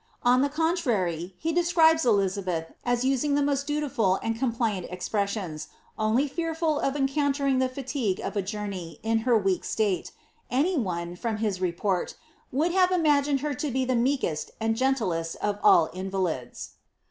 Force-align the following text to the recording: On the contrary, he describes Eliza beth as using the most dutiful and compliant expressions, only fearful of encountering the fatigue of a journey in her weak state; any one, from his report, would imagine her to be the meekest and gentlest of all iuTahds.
On 0.23 0.41
the 0.41 0.49
contrary, 0.49 1.35
he 1.37 1.53
describes 1.53 2.07
Eliza 2.07 2.41
beth 2.41 2.73
as 2.83 3.05
using 3.05 3.35
the 3.35 3.41
most 3.43 3.67
dutiful 3.67 4.15
and 4.23 4.35
compliant 4.35 4.87
expressions, 4.89 5.67
only 5.95 6.27
fearful 6.27 6.79
of 6.79 6.95
encountering 6.95 7.59
the 7.59 7.69
fatigue 7.69 8.19
of 8.19 8.35
a 8.35 8.41
journey 8.41 8.99
in 9.03 9.19
her 9.29 9.37
weak 9.37 9.63
state; 9.63 10.11
any 10.49 10.75
one, 10.75 11.15
from 11.15 11.37
his 11.37 11.61
report, 11.61 12.15
would 12.51 12.71
imagine 12.71 13.37
her 13.45 13.53
to 13.53 13.69
be 13.69 13.85
the 13.85 13.95
meekest 13.95 14.49
and 14.59 14.75
gentlest 14.75 15.35
of 15.35 15.59
all 15.61 15.87
iuTahds. 15.89 16.69